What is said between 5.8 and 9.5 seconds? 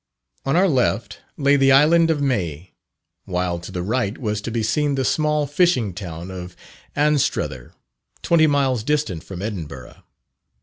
town of Anstruther, twenty miles distant from